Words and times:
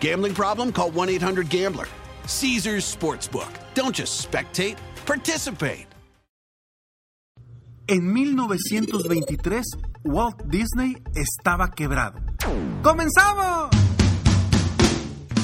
Gambling 0.00 0.34
problem? 0.34 0.72
Call 0.72 0.90
1 0.90 1.10
800 1.10 1.48
Gambler. 1.48 1.86
Caesars 2.26 2.84
Sportsbook. 2.84 3.50
Don't 3.74 3.94
just 3.94 4.22
spectate, 4.30 4.76
participate. 5.06 5.86
En 7.88 8.12
1923, 8.12 9.64
Walt 10.02 10.42
Disney 10.46 10.96
estaba 11.14 11.70
quebrado. 11.70 12.18
¡Comenzamos! 12.82 13.70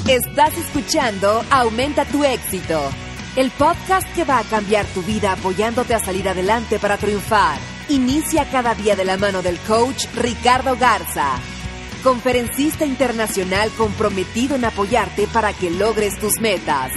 Estás 0.09 0.59
escuchando 0.59 1.45
Aumenta 1.53 2.05
tu 2.05 2.25
éxito, 2.25 2.81
el 3.37 3.53
podcast 3.53 4.13
que 4.17 4.25
va 4.25 4.41
a 4.41 4.43
cambiar 4.43 4.85
tu 4.87 5.03
vida 5.03 5.31
apoyándote 5.31 5.95
a 5.95 6.01
salir 6.01 6.29
adelante 6.29 6.81
para 6.81 6.97
triunfar. 6.97 7.61
Inicia 7.89 8.51
cada 8.51 8.75
día 8.75 8.97
de 8.97 9.05
la 9.05 9.17
mano 9.17 9.41
del 9.41 9.59
coach 9.61 10.07
Ricardo 10.17 10.77
Garza, 10.77 11.39
conferencista 12.03 12.85
internacional 12.85 13.71
comprometido 13.79 14.57
en 14.57 14.65
apoyarte 14.65 15.27
para 15.29 15.53
que 15.53 15.71
logres 15.71 16.19
tus 16.19 16.41
metas. 16.41 16.93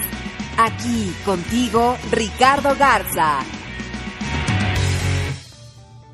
Aquí 0.57 1.13
contigo, 1.25 1.95
Ricardo 2.11 2.75
Garza. 2.77 3.39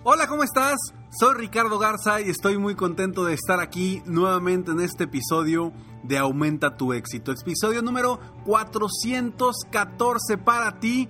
Hola, 0.03 0.27
¿cómo 0.27 0.43
estás? 0.43 0.77
Soy 1.11 1.35
Ricardo 1.35 1.77
Garza 1.77 2.21
y 2.21 2.29
estoy 2.29 2.57
muy 2.57 2.75
contento 2.75 3.25
de 3.25 3.33
estar 3.33 3.59
aquí 3.59 4.01
nuevamente 4.05 4.71
en 4.71 4.79
este 4.79 5.03
episodio 5.03 5.73
de 6.03 6.17
Aumenta 6.17 6.77
tu 6.77 6.93
éxito. 6.93 7.31
Episodio 7.31 7.81
número 7.81 8.19
414 8.45 10.37
para 10.37 10.79
ti, 10.79 11.09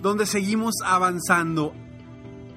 donde 0.00 0.26
seguimos 0.26 0.74
avanzando. 0.84 1.72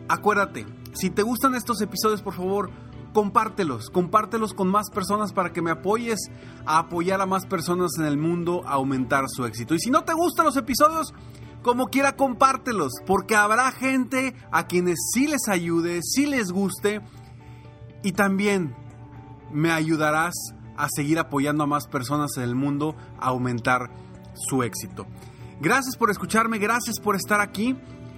Acuérdate, 0.10 0.66
si 0.94 1.10
te 1.10 1.22
gustan 1.22 1.56
estos 1.56 1.82
episodios, 1.82 2.22
por 2.22 2.34
favor, 2.34 2.72
compártelos, 3.16 3.90
compártelos 3.90 4.54
con 4.54 4.68
más 4.68 4.90
personas 4.90 5.32
para 5.32 5.54
que 5.54 5.62
me 5.62 5.72
apoyes 5.72 6.20
a 6.66 6.80
apoyar 6.80 7.22
a 7.22 7.26
más 7.26 7.46
personas 7.46 7.92
en 7.98 8.04
el 8.04 8.18
mundo 8.18 8.62
a 8.66 8.74
aumentar 8.74 9.24
su 9.30 9.46
éxito. 9.46 9.74
Y 9.74 9.80
si 9.80 9.90
no 9.90 10.04
te 10.04 10.14
gustan 10.14 10.46
los 10.46 10.58
episodios, 10.58 11.14
como 11.62 11.86
quiera 11.86 12.18
compártelos, 12.18 12.92
porque 13.08 13.38
habrá 13.38 13.72
gente 13.72 14.36
a 14.52 14.68
quienes 14.68 14.98
sí 15.14 15.28
les 15.28 15.48
ayude, 15.48 16.02
sí 16.04 16.26
les 16.26 16.52
guste 16.52 17.00
y 18.04 18.12
también 18.12 18.76
me 19.50 19.72
ayudarás 19.72 20.34
a 20.76 20.90
seguir 20.94 21.18
apoyando 21.18 21.64
a 21.64 21.68
más 21.68 21.88
personas 21.88 22.32
en 22.36 22.44
el 22.44 22.54
mundo 22.54 22.98
a 23.18 23.28
aumentar 23.28 23.92
su 24.34 24.62
éxito. 24.62 25.08
Gracias 25.62 25.96
por 25.96 26.12
escucharme, 26.12 26.58
gracias 26.58 27.00
por 27.00 27.16
estar 27.16 27.40
aquí 27.40 27.78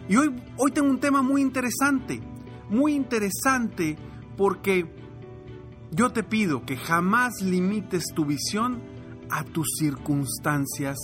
y 0.09 0.16
hoy, 0.16 0.41
hoy 0.57 0.72
tengo 0.72 0.90
un 0.90 1.00
tema 1.00 1.22
muy 1.22 1.44
interesante, 1.44 2.19
muy 2.68 2.96
interesante 2.96 3.96
porque 4.38 4.86
yo 5.92 6.12
te 6.12 6.24
pido 6.24 6.66
que 6.66 6.78
jamás 6.78 7.42
limites 7.42 8.06
tu 8.14 8.25
visión 8.25 8.81
a 9.30 9.44
tus 9.44 9.68
circunstancias 9.80 10.98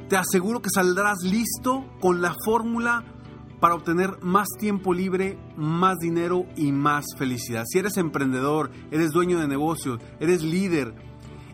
te 0.09 0.17
aseguro 0.17 0.61
que 0.61 0.69
saldrás 0.69 1.23
listo 1.23 1.85
con 1.99 2.21
la 2.21 2.35
fórmula 2.45 3.14
para 3.59 3.75
obtener 3.75 4.17
más 4.21 4.47
tiempo 4.59 4.93
libre, 4.93 5.37
más 5.55 5.97
dinero 5.97 6.45
y 6.55 6.71
más 6.71 7.05
felicidad. 7.17 7.63
Si 7.67 7.79
eres 7.79 7.97
emprendedor, 7.97 8.71
eres 8.91 9.11
dueño 9.11 9.39
de 9.39 9.47
negocios, 9.47 9.99
eres 10.19 10.43
líder 10.43 10.93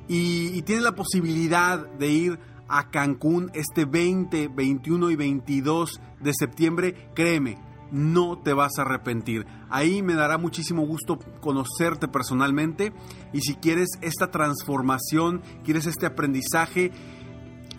y, 0.08 0.62
tienes 0.64 0.84
la 0.84 0.94
posibilidad 0.94 1.88
de 1.88 2.10
ir 2.10 2.40
a 2.68 2.90
Cancún 2.90 3.50
este 3.54 3.86
20, 3.86 4.50
21 4.50 5.10
y 5.12 5.16
22 5.16 6.02
de 6.20 6.34
septiembre, 6.34 7.10
créeme, 7.14 7.58
no 7.92 8.38
te 8.38 8.54
vas 8.54 8.78
a 8.78 8.82
arrepentir. 8.82 9.46
Ahí 9.70 10.02
me 10.02 10.16
dará 10.16 10.38
muchísimo 10.38 10.86
gusto 10.86 11.18
conocerte 11.40 12.08
personalmente 12.08 12.94
y 13.32 13.42
si 13.42 13.56
quieres 13.56 13.90
esta 14.02 14.32
transformación, 14.32 15.42
quieres 15.64 15.86
este 15.86 16.06
aprendizaje, 16.06 16.92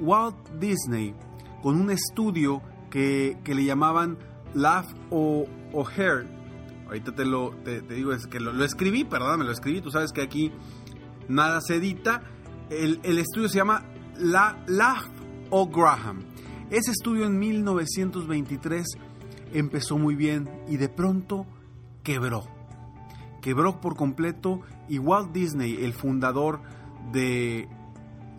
Walt 0.00 0.50
Disney, 0.58 1.14
con 1.62 1.80
un 1.80 1.92
estudio 1.92 2.62
que, 2.90 3.38
que 3.44 3.54
le 3.54 3.64
llamaban 3.64 4.18
Laugh 4.54 4.88
o, 5.10 5.44
o 5.72 5.88
Hair, 5.88 6.34
ahorita 6.86 7.14
te 7.14 7.24
lo 7.24 7.50
te, 7.64 7.82
te 7.82 7.94
digo, 7.94 8.12
es 8.12 8.26
que 8.26 8.40
lo, 8.40 8.52
lo, 8.52 8.64
escribí, 8.64 9.04
perdóname, 9.04 9.44
lo 9.44 9.52
escribí, 9.52 9.80
tú 9.80 9.90
sabes 9.90 10.12
que 10.12 10.22
aquí 10.22 10.52
nada 11.28 11.60
se 11.60 11.76
edita. 11.76 12.22
El, 12.70 13.00
el 13.04 13.18
estudio 13.18 13.48
se 13.48 13.58
llama 13.58 13.84
La, 14.18 14.62
Laugh 14.66 15.10
o 15.50 15.68
Graham. 15.68 16.24
Ese 16.70 16.90
estudio 16.90 17.26
en 17.26 17.38
1923 17.38 18.86
empezó 19.52 19.98
muy 19.98 20.16
bien 20.16 20.50
y 20.68 20.76
de 20.76 20.88
pronto 20.88 21.46
quebró 22.02 22.56
quebró 23.46 23.80
por 23.80 23.94
completo 23.94 24.62
y 24.88 24.98
Walt 24.98 25.30
Disney, 25.30 25.84
el 25.84 25.92
fundador 25.92 26.62
de, 27.12 27.68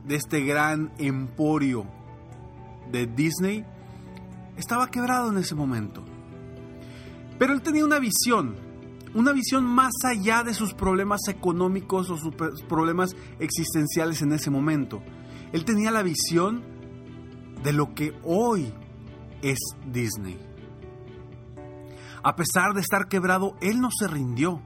de 0.05 0.15
este 0.17 0.41
gran 0.41 0.91
emporio 0.97 1.85
de 2.91 3.07
Disney, 3.07 3.63
estaba 4.57 4.91
quebrado 4.91 5.31
en 5.31 5.37
ese 5.37 5.55
momento. 5.55 6.03
Pero 7.37 7.53
él 7.53 7.61
tenía 7.61 7.85
una 7.85 7.99
visión, 7.99 8.55
una 9.13 9.31
visión 9.31 9.63
más 9.63 9.93
allá 10.03 10.43
de 10.43 10.53
sus 10.53 10.73
problemas 10.73 11.21
económicos 11.27 12.09
o 12.09 12.17
sus 12.17 12.33
problemas 12.67 13.15
existenciales 13.39 14.21
en 14.21 14.31
ese 14.33 14.49
momento. 14.49 15.01
Él 15.53 15.65
tenía 15.65 15.91
la 15.91 16.03
visión 16.03 16.63
de 17.63 17.73
lo 17.73 17.93
que 17.93 18.13
hoy 18.23 18.73
es 19.41 19.59
Disney. 19.91 20.37
A 22.23 22.35
pesar 22.35 22.73
de 22.73 22.81
estar 22.81 23.07
quebrado, 23.07 23.55
Él 23.61 23.79
no 23.79 23.89
se 23.91 24.07
rindió 24.07 24.61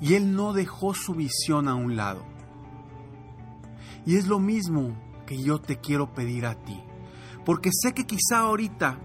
y 0.00 0.14
Él 0.14 0.34
no 0.34 0.52
dejó 0.52 0.94
su 0.94 1.14
visión 1.14 1.68
a 1.68 1.74
un 1.74 1.96
lado. 1.96 2.24
Y 4.04 4.16
es 4.16 4.26
lo 4.26 4.38
mismo 4.38 4.94
que 5.26 5.42
yo 5.42 5.60
te 5.60 5.78
quiero 5.78 6.12
pedir 6.12 6.44
a 6.44 6.56
ti, 6.56 6.82
porque 7.46 7.70
sé 7.72 7.94
que 7.94 8.04
quizá 8.04 8.40
ahorita 8.40 8.98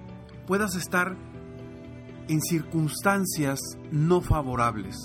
puedas 0.46 0.76
estar 0.76 1.16
en 2.30 2.42
circunstancias 2.42 3.60
no 3.92 4.22
favorables, 4.22 4.96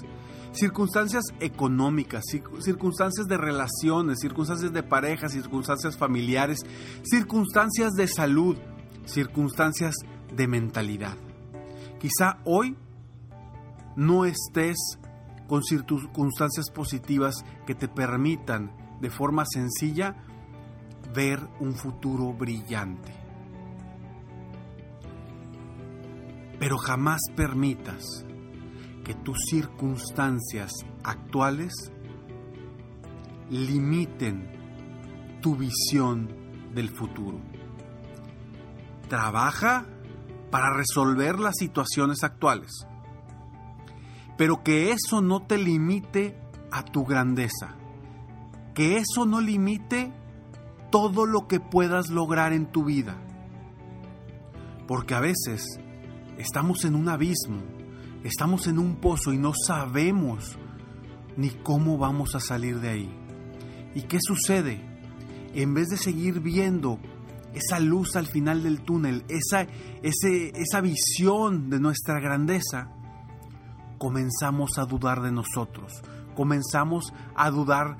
circunstancias 0.52 1.24
económicas, 1.40 2.22
circunstancias 2.60 3.26
de 3.26 3.36
relaciones, 3.36 4.20
circunstancias 4.20 4.72
de 4.72 4.82
pareja, 4.82 5.28
circunstancias 5.28 5.96
familiares, 5.96 6.60
circunstancias 7.02 7.92
de 7.94 8.06
salud, 8.06 8.56
circunstancias 9.06 9.96
de 10.36 10.46
mentalidad. 10.46 11.16
Quizá 11.98 12.38
hoy 12.44 12.76
no 13.96 14.26
estés 14.26 14.76
con 15.48 15.64
circunstancias 15.64 16.70
positivas 16.70 17.44
que 17.66 17.74
te 17.74 17.88
permitan 17.88 18.70
de 19.00 19.10
forma 19.10 19.44
sencilla 19.46 20.16
ver 21.14 21.40
un 21.60 21.74
futuro 21.74 22.32
brillante. 22.32 23.23
Pero 26.64 26.78
jamás 26.78 27.20
permitas 27.36 28.24
que 29.04 29.12
tus 29.12 29.36
circunstancias 29.50 30.72
actuales 31.02 31.74
limiten 33.50 34.48
tu 35.42 35.56
visión 35.56 36.26
del 36.74 36.88
futuro. 36.88 37.38
Trabaja 39.10 39.84
para 40.50 40.74
resolver 40.74 41.38
las 41.38 41.56
situaciones 41.58 42.24
actuales, 42.24 42.70
pero 44.38 44.62
que 44.64 44.92
eso 44.92 45.20
no 45.20 45.42
te 45.42 45.58
limite 45.58 46.40
a 46.72 46.82
tu 46.82 47.04
grandeza, 47.04 47.76
que 48.72 48.96
eso 48.96 49.26
no 49.26 49.42
limite 49.42 50.14
todo 50.90 51.26
lo 51.26 51.46
que 51.46 51.60
puedas 51.60 52.08
lograr 52.08 52.54
en 52.54 52.64
tu 52.72 52.84
vida, 52.84 53.18
porque 54.88 55.14
a 55.14 55.20
veces 55.20 55.78
estamos 56.38 56.84
en 56.84 56.94
un 56.94 57.08
abismo 57.08 57.62
estamos 58.24 58.66
en 58.66 58.78
un 58.78 58.96
pozo 58.96 59.32
y 59.32 59.38
no 59.38 59.52
sabemos 59.54 60.58
ni 61.36 61.50
cómo 61.50 61.98
vamos 61.98 62.34
a 62.34 62.40
salir 62.40 62.80
de 62.80 62.88
ahí. 62.88 63.14
¿Y 63.94 64.02
qué 64.02 64.18
sucede? 64.20 64.80
En 65.54 65.74
vez 65.74 65.88
de 65.88 65.98
seguir 65.98 66.40
viendo 66.40 66.98
esa 67.52 67.78
luz 67.78 68.16
al 68.16 68.26
final 68.26 68.62
del 68.62 68.80
túnel, 68.80 69.24
esa, 69.28 69.66
esa 70.02 70.80
visión 70.80 71.70
de 71.70 71.78
nuestra 71.78 72.18
grandeza, 72.18 72.90
comenzamos 73.98 74.78
a 74.78 74.86
dudar 74.86 75.20
de 75.20 75.30
nosotros, 75.30 76.02
comenzamos 76.34 77.12
a 77.36 77.50
dudar 77.50 77.98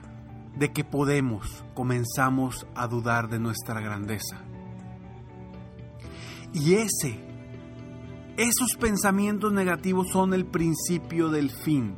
de 0.56 0.72
que 0.72 0.84
podemos, 0.84 1.64
comenzamos 1.74 2.66
a 2.74 2.88
dudar 2.88 3.28
de 3.28 3.38
nuestra 3.38 3.80
grandeza. 3.80 4.40
Y 6.52 6.74
ese 6.74 7.33
esos 8.36 8.76
pensamientos 8.78 9.52
negativos 9.52 10.08
son 10.12 10.34
el 10.34 10.44
principio 10.44 11.28
del 11.28 11.50
fin. 11.50 11.94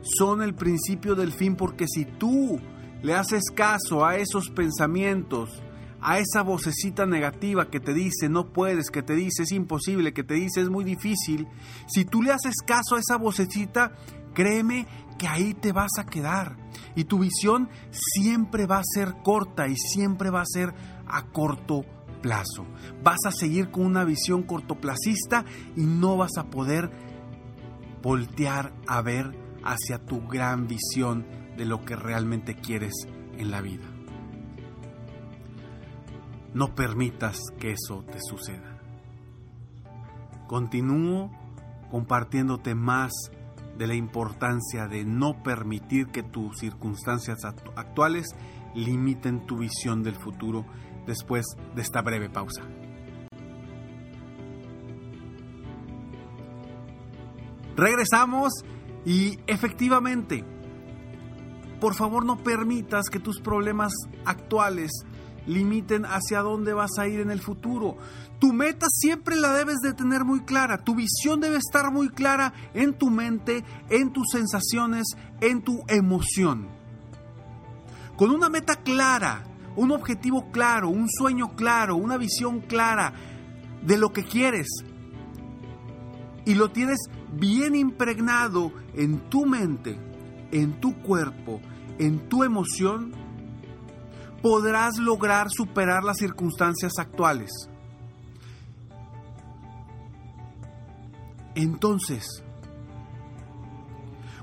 Son 0.00 0.42
el 0.42 0.54
principio 0.54 1.14
del 1.14 1.32
fin 1.32 1.56
porque 1.56 1.86
si 1.86 2.06
tú 2.06 2.58
le 3.02 3.14
haces 3.14 3.50
caso 3.54 4.06
a 4.06 4.16
esos 4.16 4.48
pensamientos, 4.48 5.62
a 6.00 6.18
esa 6.18 6.42
vocecita 6.42 7.04
negativa 7.04 7.68
que 7.68 7.80
te 7.80 7.92
dice 7.92 8.30
no 8.30 8.50
puedes, 8.50 8.90
que 8.90 9.02
te 9.02 9.14
dice 9.14 9.42
es 9.42 9.52
imposible, 9.52 10.14
que 10.14 10.24
te 10.24 10.34
dice 10.34 10.62
es 10.62 10.70
muy 10.70 10.84
difícil, 10.84 11.46
si 11.86 12.06
tú 12.06 12.22
le 12.22 12.32
haces 12.32 12.54
caso 12.64 12.96
a 12.96 13.00
esa 13.00 13.18
vocecita, 13.18 13.92
créeme 14.32 14.86
que 15.18 15.28
ahí 15.28 15.52
te 15.52 15.72
vas 15.72 15.90
a 15.98 16.06
quedar. 16.06 16.56
Y 16.94 17.04
tu 17.04 17.18
visión 17.18 17.68
siempre 17.90 18.64
va 18.64 18.78
a 18.78 18.84
ser 18.84 19.16
corta 19.22 19.68
y 19.68 19.76
siempre 19.76 20.30
va 20.30 20.40
a 20.40 20.46
ser 20.46 20.72
a 21.06 21.26
corto 21.26 21.84
plazo. 22.20 22.66
Vas 23.02 23.18
a 23.26 23.32
seguir 23.32 23.70
con 23.70 23.84
una 23.84 24.04
visión 24.04 24.42
cortoplacista 24.42 25.44
y 25.76 25.82
no 25.82 26.16
vas 26.16 26.36
a 26.38 26.44
poder 26.44 26.90
voltear 28.02 28.72
a 28.86 29.02
ver 29.02 29.36
hacia 29.64 29.98
tu 29.98 30.26
gran 30.26 30.66
visión 30.66 31.26
de 31.56 31.64
lo 31.64 31.84
que 31.84 31.96
realmente 31.96 32.54
quieres 32.54 32.94
en 33.36 33.50
la 33.50 33.60
vida. 33.60 33.86
No 36.54 36.74
permitas 36.74 37.38
que 37.58 37.72
eso 37.72 38.04
te 38.04 38.18
suceda. 38.20 38.78
Continúo 40.46 41.30
compartiéndote 41.90 42.74
más 42.74 43.12
de 43.76 43.86
la 43.86 43.94
importancia 43.94 44.88
de 44.88 45.04
no 45.04 45.42
permitir 45.42 46.08
que 46.08 46.22
tus 46.22 46.58
circunstancias 46.58 47.44
actuales 47.44 48.26
limiten 48.74 49.46
tu 49.46 49.58
visión 49.58 50.02
del 50.02 50.16
futuro 50.16 50.64
después 51.08 51.46
de 51.74 51.82
esta 51.82 52.02
breve 52.02 52.30
pausa. 52.30 52.62
Regresamos 57.74 58.52
y 59.04 59.38
efectivamente, 59.46 60.44
por 61.80 61.94
favor 61.94 62.24
no 62.24 62.36
permitas 62.36 63.08
que 63.08 63.20
tus 63.20 63.40
problemas 63.40 63.92
actuales 64.24 64.90
limiten 65.46 66.04
hacia 66.04 66.42
dónde 66.42 66.74
vas 66.74 66.98
a 66.98 67.08
ir 67.08 67.20
en 67.20 67.30
el 67.30 67.40
futuro. 67.40 67.96
Tu 68.38 68.52
meta 68.52 68.86
siempre 68.90 69.36
la 69.36 69.52
debes 69.54 69.78
de 69.78 69.94
tener 69.94 70.24
muy 70.24 70.40
clara, 70.40 70.84
tu 70.84 70.94
visión 70.94 71.40
debe 71.40 71.56
estar 71.56 71.90
muy 71.90 72.10
clara 72.10 72.52
en 72.74 72.94
tu 72.94 73.10
mente, 73.10 73.64
en 73.88 74.12
tus 74.12 74.26
sensaciones, 74.30 75.06
en 75.40 75.62
tu 75.62 75.82
emoción. 75.88 76.68
Con 78.16 78.30
una 78.30 78.48
meta 78.48 78.76
clara, 78.76 79.44
un 79.78 79.92
objetivo 79.92 80.50
claro, 80.50 80.88
un 80.88 81.08
sueño 81.08 81.54
claro, 81.54 81.96
una 81.96 82.16
visión 82.16 82.60
clara 82.60 83.12
de 83.80 83.96
lo 83.96 84.12
que 84.12 84.24
quieres. 84.24 84.66
Y 86.44 86.54
lo 86.56 86.72
tienes 86.72 86.98
bien 87.32 87.76
impregnado 87.76 88.72
en 88.94 89.30
tu 89.30 89.46
mente, 89.46 89.96
en 90.50 90.80
tu 90.80 91.00
cuerpo, 91.00 91.60
en 91.98 92.28
tu 92.28 92.42
emoción, 92.42 93.12
podrás 94.42 94.98
lograr 94.98 95.46
superar 95.48 96.02
las 96.02 96.18
circunstancias 96.18 96.94
actuales. 96.98 97.50
Entonces, 101.54 102.42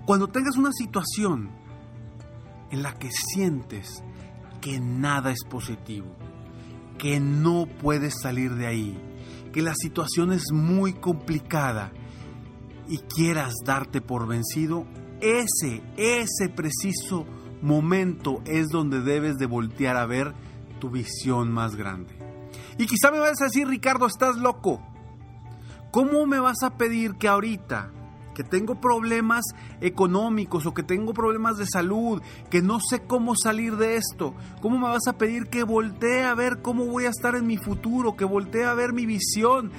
cuando 0.06 0.30
tengas 0.30 0.56
una 0.56 0.72
situación 0.72 1.50
en 2.72 2.84
la 2.84 2.94
que 2.94 3.10
sientes 3.12 4.02
que 4.66 4.80
nada 4.80 5.30
es 5.30 5.44
positivo, 5.48 6.08
que 6.98 7.20
no 7.20 7.68
puedes 7.68 8.16
salir 8.20 8.56
de 8.56 8.66
ahí, 8.66 9.00
que 9.54 9.62
la 9.62 9.76
situación 9.76 10.34
es 10.34 10.46
muy 10.52 10.94
complicada 10.94 11.92
y 12.88 12.98
quieras 12.98 13.54
darte 13.64 14.02
por 14.02 14.28
vencido, 14.28 14.88
ese, 15.22 15.84
ese 15.98 16.50
preciso 16.50 17.28
momento 17.62 18.42
es 18.48 18.70
donde 18.70 19.02
debes 19.02 19.36
de 19.38 19.46
voltear 19.46 19.98
a 19.98 20.08
ver 20.08 20.34
tu 20.80 20.90
visión 20.90 21.52
más 21.52 21.76
grande. 21.76 22.18
Y 22.80 22.88
quizá 22.88 23.12
me 23.12 23.20
vas 23.20 23.40
a 23.42 23.46
decir, 23.46 23.68
Ricardo, 23.68 24.08
estás 24.08 24.36
loco. 24.38 24.82
¿Cómo 25.92 26.26
me 26.26 26.40
vas 26.40 26.64
a 26.64 26.76
pedir 26.76 27.18
que 27.18 27.28
ahorita 27.28 27.92
que 28.36 28.44
tengo 28.44 28.80
problemas 28.80 29.44
económicos 29.82 30.68
o 30.68 30.74
que 30.76 30.84
tengo 30.84 31.14
problemas 31.14 31.58
de 31.58 31.66
salud, 31.66 32.22
que 32.52 32.62
no 32.62 32.80
sé 32.80 33.02
cómo 33.08 33.34
salir 33.36 33.78
de 33.78 33.96
esto, 33.96 34.36
¿cómo 34.62 34.78
me 34.78 34.90
vas 34.90 35.08
a 35.08 35.18
pedir 35.18 35.48
que 35.48 35.64
voltee 35.64 36.24
a 36.24 36.36
ver 36.36 36.62
cómo 36.62 36.86
voy 36.86 37.06
a 37.06 37.10
estar 37.10 37.36
en 37.36 37.48
mi 37.48 37.58
futuro, 37.58 38.16
que 38.16 38.26
voltee 38.26 38.66
a 38.66 38.76
ver 38.76 38.94
mi 38.94 39.08
visión, 39.08 39.72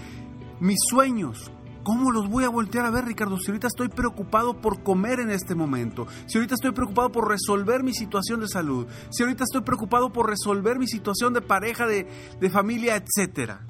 mis 0.58 0.78
sueños? 0.90 1.52
¿Cómo 1.84 2.10
los 2.10 2.28
voy 2.28 2.42
a 2.42 2.48
voltear 2.48 2.84
a 2.84 2.90
ver, 2.90 3.04
Ricardo? 3.04 3.38
Si 3.38 3.48
ahorita 3.48 3.68
estoy 3.68 3.88
preocupado 3.88 4.60
por 4.60 4.82
comer 4.82 5.20
en 5.20 5.30
este 5.30 5.54
momento, 5.54 6.08
si 6.26 6.36
ahorita 6.36 6.56
estoy 6.56 6.72
preocupado 6.72 7.12
por 7.12 7.28
resolver 7.28 7.84
mi 7.84 7.94
situación 7.94 8.40
de 8.40 8.48
salud, 8.48 8.88
si 9.10 9.22
ahorita 9.22 9.44
estoy 9.44 9.60
preocupado 9.60 10.12
por 10.12 10.28
resolver 10.28 10.80
mi 10.80 10.88
situación 10.88 11.32
de 11.32 11.42
pareja, 11.42 11.86
de, 11.86 12.08
de 12.40 12.50
familia, 12.50 12.96
etcétera. 12.96 13.64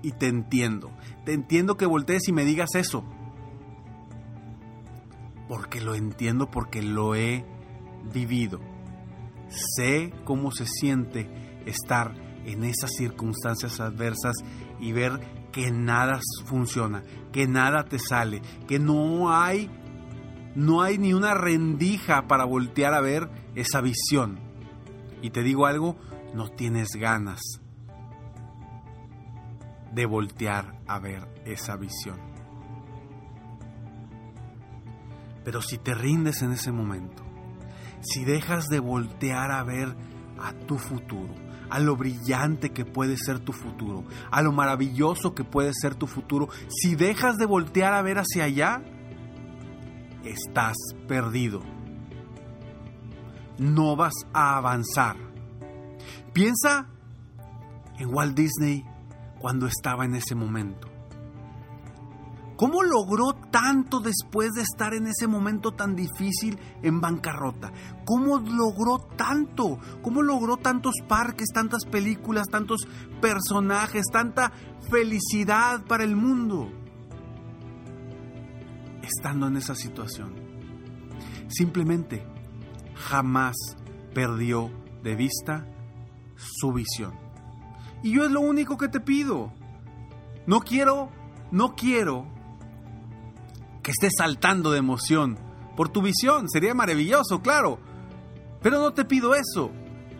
Y 0.00 0.12
te 0.12 0.28
entiendo, 0.28 0.92
te 1.26 1.34
entiendo 1.34 1.76
que 1.76 1.84
voltees 1.84 2.26
y 2.28 2.32
me 2.32 2.46
digas 2.46 2.70
eso 2.74 3.04
porque 5.48 5.80
lo 5.80 5.94
entiendo, 5.94 6.50
porque 6.50 6.82
lo 6.82 7.14
he 7.14 7.44
vivido. 8.12 8.60
Sé 9.48 10.12
cómo 10.24 10.50
se 10.50 10.66
siente 10.66 11.30
estar 11.66 12.14
en 12.44 12.64
esas 12.64 12.92
circunstancias 12.96 13.80
adversas 13.80 14.36
y 14.80 14.92
ver 14.92 15.20
que 15.52 15.70
nada 15.70 16.20
funciona, 16.44 17.02
que 17.32 17.46
nada 17.46 17.84
te 17.84 17.98
sale, 17.98 18.42
que 18.66 18.78
no 18.78 19.32
hay 19.32 19.70
no 20.54 20.80
hay 20.80 20.96
ni 20.96 21.12
una 21.12 21.34
rendija 21.34 22.26
para 22.26 22.44
voltear 22.44 22.94
a 22.94 23.02
ver 23.02 23.28
esa 23.54 23.82
visión. 23.82 24.40
Y 25.20 25.28
te 25.28 25.42
digo 25.42 25.66
algo, 25.66 25.96
no 26.34 26.48
tienes 26.48 26.88
ganas 26.98 27.40
de 29.92 30.06
voltear 30.06 30.78
a 30.86 30.98
ver 30.98 31.28
esa 31.44 31.76
visión. 31.76 32.35
Pero 35.46 35.62
si 35.62 35.78
te 35.78 35.94
rindes 35.94 36.42
en 36.42 36.50
ese 36.50 36.72
momento, 36.72 37.22
si 38.00 38.24
dejas 38.24 38.66
de 38.66 38.80
voltear 38.80 39.52
a 39.52 39.62
ver 39.62 39.96
a 40.40 40.52
tu 40.66 40.76
futuro, 40.76 41.32
a 41.70 41.78
lo 41.78 41.94
brillante 41.94 42.70
que 42.70 42.84
puede 42.84 43.16
ser 43.16 43.38
tu 43.38 43.52
futuro, 43.52 44.02
a 44.32 44.42
lo 44.42 44.50
maravilloso 44.50 45.36
que 45.36 45.44
puede 45.44 45.70
ser 45.72 45.94
tu 45.94 46.08
futuro, 46.08 46.48
si 46.66 46.96
dejas 46.96 47.36
de 47.36 47.46
voltear 47.46 47.94
a 47.94 48.02
ver 48.02 48.18
hacia 48.18 48.42
allá, 48.42 48.82
estás 50.24 50.74
perdido. 51.06 51.60
No 53.58 53.94
vas 53.94 54.14
a 54.32 54.56
avanzar. 54.56 55.16
Piensa 56.32 56.88
en 58.00 58.12
Walt 58.12 58.36
Disney 58.36 58.84
cuando 59.38 59.68
estaba 59.68 60.06
en 60.06 60.16
ese 60.16 60.34
momento. 60.34 60.88
¿Cómo 62.56 62.82
logró 62.82 63.34
tanto 63.56 64.00
después 64.00 64.52
de 64.52 64.60
estar 64.60 64.92
en 64.92 65.06
ese 65.06 65.26
momento 65.26 65.72
tan 65.72 65.96
difícil 65.96 66.58
en 66.82 67.00
bancarrota? 67.00 67.72
¿Cómo 68.04 68.38
logró 68.38 68.98
tanto? 69.16 69.78
¿Cómo 70.02 70.20
logró 70.20 70.58
tantos 70.58 70.96
parques, 71.08 71.48
tantas 71.54 71.86
películas, 71.86 72.48
tantos 72.48 72.86
personajes, 73.22 74.04
tanta 74.12 74.52
felicidad 74.90 75.82
para 75.86 76.04
el 76.04 76.16
mundo? 76.16 76.70
Estando 79.00 79.46
en 79.46 79.56
esa 79.56 79.74
situación. 79.74 80.34
Simplemente 81.48 82.26
jamás 82.94 83.56
perdió 84.12 84.70
de 85.02 85.16
vista 85.16 85.66
su 86.36 86.74
visión. 86.74 87.14
Y 88.02 88.12
yo 88.12 88.26
es 88.26 88.30
lo 88.30 88.42
único 88.42 88.76
que 88.76 88.88
te 88.88 89.00
pido. 89.00 89.50
No 90.46 90.60
quiero, 90.60 91.08
no 91.50 91.74
quiero 91.74 92.35
que 93.86 93.92
estés 93.92 94.14
saltando 94.18 94.72
de 94.72 94.80
emoción 94.80 95.38
por 95.76 95.90
tu 95.90 96.02
visión. 96.02 96.50
Sería 96.50 96.74
maravilloso, 96.74 97.40
claro. 97.40 97.78
Pero 98.60 98.80
no 98.80 98.92
te 98.92 99.04
pido 99.04 99.36
eso. 99.36 99.70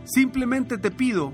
Simplemente 0.04 0.78
te 0.78 0.92
pido 0.92 1.32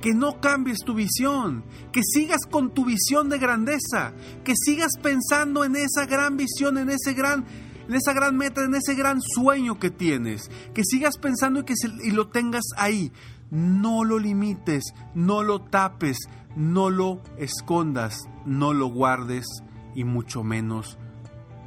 que 0.00 0.12
no 0.12 0.40
cambies 0.40 0.78
tu 0.80 0.92
visión, 0.92 1.62
que 1.92 2.00
sigas 2.02 2.40
con 2.50 2.74
tu 2.74 2.84
visión 2.84 3.28
de 3.28 3.38
grandeza, 3.38 4.12
que 4.42 4.54
sigas 4.56 4.90
pensando 5.00 5.62
en 5.62 5.76
esa 5.76 6.04
gran 6.06 6.36
visión, 6.36 6.78
en 6.78 6.90
ese 6.90 7.12
gran 7.12 7.46
en 7.86 7.94
esa 7.94 8.12
gran 8.12 8.36
meta, 8.36 8.64
en 8.64 8.74
ese 8.74 8.96
gran 8.96 9.20
sueño 9.20 9.78
que 9.78 9.90
tienes, 9.90 10.50
que 10.74 10.82
sigas 10.84 11.16
pensando 11.18 11.60
y 11.60 11.64
que 11.64 11.74
y 12.02 12.10
lo 12.10 12.26
tengas 12.26 12.64
ahí. 12.76 13.12
No 13.52 14.02
lo 14.02 14.18
limites, 14.18 14.82
no 15.14 15.44
lo 15.44 15.60
tapes, 15.60 16.18
no 16.56 16.90
lo 16.90 17.22
escondas, 17.38 18.18
no 18.44 18.72
lo 18.72 18.88
guardes 18.88 19.46
y 19.94 20.04
mucho 20.04 20.42
menos 20.42 20.98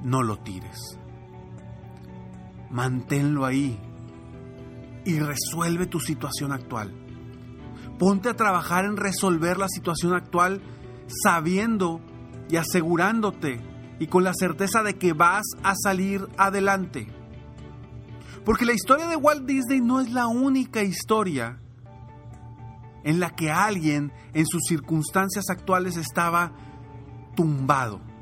no 0.03 0.21
lo 0.21 0.37
tires. 0.37 0.99
Manténlo 2.69 3.45
ahí 3.45 3.79
y 5.05 5.19
resuelve 5.19 5.85
tu 5.85 5.99
situación 5.99 6.51
actual. 6.51 6.93
Ponte 7.99 8.29
a 8.29 8.35
trabajar 8.35 8.85
en 8.85 8.97
resolver 8.97 9.57
la 9.57 9.67
situación 9.69 10.13
actual 10.13 10.61
sabiendo 11.23 12.01
y 12.49 12.57
asegurándote 12.57 13.61
y 13.99 14.07
con 14.07 14.23
la 14.23 14.33
certeza 14.33 14.83
de 14.83 14.95
que 14.95 15.13
vas 15.13 15.43
a 15.63 15.73
salir 15.75 16.27
adelante. 16.37 17.07
Porque 18.43 18.65
la 18.65 18.73
historia 18.73 19.07
de 19.07 19.15
Walt 19.15 19.45
Disney 19.45 19.79
no 19.79 20.01
es 20.01 20.11
la 20.11 20.27
única 20.27 20.83
historia 20.83 21.59
en 23.03 23.19
la 23.19 23.29
que 23.29 23.51
alguien 23.51 24.11
en 24.33 24.45
sus 24.45 24.63
circunstancias 24.67 25.45
actuales 25.49 25.95
estaba 25.95 26.53
tumbado 27.35 28.12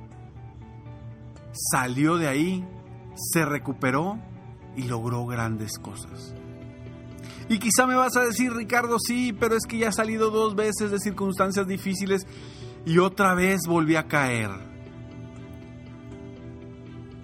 salió 1.52 2.18
de 2.18 2.28
ahí, 2.28 2.66
se 3.16 3.46
recuperó 3.46 4.20
y 4.76 4.84
logró 4.84 5.26
grandes 5.26 5.78
cosas. 5.80 6.34
Y 7.50 7.60
quizá 7.60 7.86
me 7.86 7.96
vas 7.96 8.16
a 8.16 8.22
decir, 8.22 8.54
Ricardo, 8.54 8.98
sí, 9.00 9.34
pero 9.34 9.56
es 9.56 9.66
que 9.66 9.78
ya 9.78 9.90
ha 9.90 9.92
salido 9.92 10.32
dos 10.32 10.56
veces 10.56 10.92
de 10.92 11.00
circunstancias 11.00 11.68
difíciles 11.68 12.26
y 12.86 12.98
otra 13.00 13.34
vez 13.34 13.62
volví 13.68 13.96
a 13.96 14.08
caer. 14.08 14.50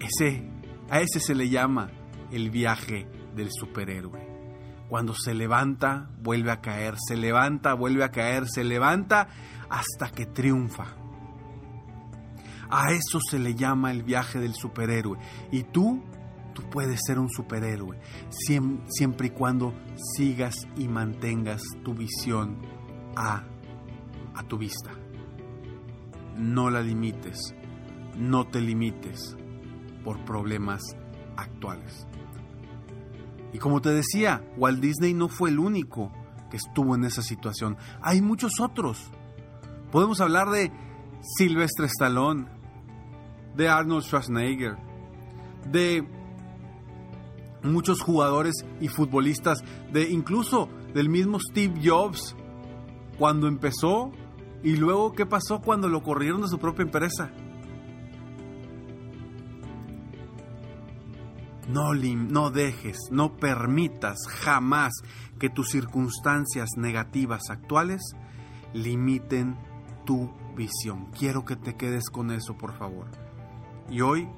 Ese, 0.00 0.50
a 0.90 1.00
ese 1.00 1.20
se 1.20 1.34
le 1.34 1.48
llama 1.48 1.90
el 2.30 2.50
viaje 2.50 3.08
del 3.34 3.48
superhéroe. 3.50 4.26
Cuando 4.88 5.14
se 5.14 5.34
levanta, 5.34 6.10
vuelve 6.20 6.50
a 6.50 6.60
caer, 6.60 6.94
se 6.98 7.16
levanta, 7.16 7.74
vuelve 7.74 8.04
a 8.04 8.10
caer, 8.10 8.48
se 8.48 8.64
levanta 8.64 9.28
hasta 9.68 10.10
que 10.10 10.26
triunfa. 10.26 10.96
A 12.70 12.92
eso 12.92 13.20
se 13.20 13.38
le 13.38 13.54
llama 13.54 13.90
el 13.90 14.02
viaje 14.02 14.38
del 14.38 14.54
superhéroe. 14.54 15.18
Y 15.50 15.64
tú, 15.64 16.02
tú 16.54 16.62
puedes 16.70 17.00
ser 17.06 17.18
un 17.18 17.30
superhéroe, 17.30 17.98
siempre 18.28 19.28
y 19.28 19.30
cuando 19.30 19.74
sigas 20.16 20.66
y 20.76 20.88
mantengas 20.88 21.62
tu 21.84 21.94
visión 21.94 22.58
a, 23.16 23.44
a 24.34 24.42
tu 24.44 24.58
vista. 24.58 24.90
No 26.36 26.70
la 26.70 26.82
limites, 26.82 27.54
no 28.16 28.46
te 28.46 28.60
limites 28.60 29.36
por 30.04 30.24
problemas 30.24 30.82
actuales. 31.36 32.06
Y 33.52 33.58
como 33.58 33.80
te 33.80 33.90
decía, 33.90 34.42
Walt 34.56 34.80
Disney 34.80 35.14
no 35.14 35.28
fue 35.28 35.50
el 35.50 35.58
único 35.58 36.12
que 36.50 36.56
estuvo 36.56 36.94
en 36.94 37.04
esa 37.04 37.22
situación. 37.22 37.76
Hay 38.02 38.20
muchos 38.20 38.60
otros. 38.60 39.10
Podemos 39.90 40.20
hablar 40.20 40.50
de 40.50 40.70
Sylvester 41.36 41.86
Stallone, 41.86 42.46
de 43.58 43.68
Arnold 43.68 44.04
Schwarzenegger, 44.04 44.76
de 45.66 46.08
muchos 47.64 48.00
jugadores 48.00 48.54
y 48.80 48.86
futbolistas, 48.86 49.64
de 49.92 50.08
incluso 50.08 50.68
del 50.94 51.08
mismo 51.08 51.38
Steve 51.40 51.80
Jobs 51.84 52.36
cuando 53.18 53.48
empezó 53.48 54.12
y 54.62 54.76
luego 54.76 55.12
qué 55.12 55.26
pasó 55.26 55.60
cuando 55.60 55.88
lo 55.88 56.04
corrieron 56.04 56.40
de 56.40 56.48
su 56.48 56.58
propia 56.60 56.84
empresa. 56.84 57.32
No, 61.68 61.92
no 61.92 62.50
dejes, 62.50 62.96
no 63.10 63.36
permitas 63.36 64.18
jamás 64.28 64.92
que 65.40 65.50
tus 65.50 65.70
circunstancias 65.70 66.70
negativas 66.76 67.50
actuales 67.50 68.00
limiten 68.72 69.58
tu 70.06 70.32
visión. 70.56 71.06
Quiero 71.10 71.44
que 71.44 71.56
te 71.56 71.74
quedes 71.74 72.08
con 72.08 72.30
eso, 72.30 72.56
por 72.56 72.72
favor. 72.78 73.27
Y 73.90 74.00
hoy 74.00 74.28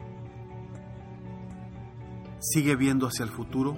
sigue 2.41 2.75
viendo 2.77 3.07
hacia 3.07 3.25
el 3.25 3.31
futuro 3.31 3.77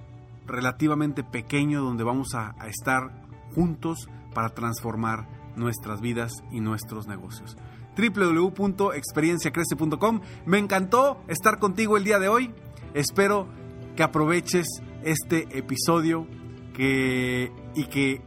relativamente 0.48 1.24
pequeño 1.24 1.82
donde 1.82 2.04
vamos 2.04 2.34
a, 2.34 2.56
estar 2.68 3.24
juntos 3.54 4.10
para 4.34 4.50
transformar 4.50 5.30
nuestras 5.56 6.02
vidas 6.02 6.34
y 6.52 6.60
nuestros 6.60 7.08
negocios 7.08 7.56
www.experienciacrece.com. 7.98 10.22
Me 10.46 10.60
encantó 10.60 11.24
estar 11.28 11.58
contigo 11.58 11.98
el 11.98 12.04
día 12.04 12.20
de 12.20 12.28
hoy. 12.28 12.54
Espero 12.94 13.48
que 13.96 14.04
aproveches 14.04 14.68
este 15.04 15.48
episodio 15.58 16.28
que, 16.76 17.52
y 17.74 17.86
que 17.86 18.22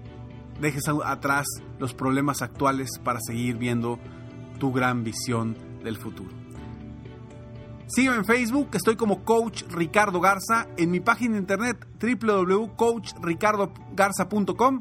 dejes 0.61 0.89
atrás 1.05 1.47
los 1.79 1.95
problemas 1.95 2.43
actuales 2.43 2.99
para 3.03 3.21
seguir 3.21 3.59
viendo 3.59 4.01
tu 4.59 4.73
gran 4.73 5.05
visión 5.05 5.57
del 5.85 5.97
futuro. 5.97 6.41
Sígueme 7.93 8.19
en 8.19 8.25
Facebook, 8.25 8.69
estoy 8.75 8.95
como 8.95 9.25
Coach 9.25 9.65
Ricardo 9.69 10.21
Garza, 10.21 10.69
en 10.77 10.93
mi 10.93 11.01
página 11.01 11.33
de 11.33 11.41
internet 11.41 11.77
www.coachricardogarza.com 12.01 14.81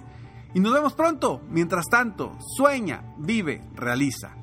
y 0.54 0.60
nos 0.60 0.74
vemos 0.74 0.94
pronto. 0.94 1.42
Mientras 1.50 1.88
tanto, 1.90 2.38
sueña, 2.56 3.16
vive, 3.18 3.64
realiza. 3.74 4.36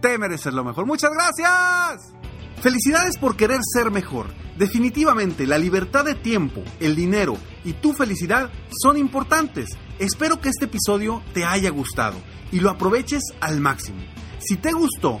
Te 0.00 0.16
mereces 0.16 0.54
lo 0.54 0.64
mejor. 0.64 0.86
Muchas 0.86 1.10
gracias. 1.10 2.14
Felicidades 2.62 3.18
por 3.18 3.36
querer 3.36 3.60
ser 3.62 3.90
mejor. 3.90 4.28
Definitivamente 4.56 5.46
la 5.46 5.58
libertad 5.58 6.06
de 6.06 6.14
tiempo, 6.14 6.62
el 6.80 6.96
dinero 6.96 7.36
y 7.62 7.74
tu 7.74 7.92
felicidad 7.92 8.50
son 8.70 8.96
importantes. 8.96 9.76
Espero 9.98 10.40
que 10.40 10.48
este 10.48 10.64
episodio 10.64 11.20
te 11.34 11.44
haya 11.44 11.68
gustado 11.68 12.16
y 12.52 12.60
lo 12.60 12.70
aproveches 12.70 13.22
al 13.40 13.60
máximo. 13.60 14.00
Si 14.38 14.56
te 14.56 14.72
gustó, 14.72 15.20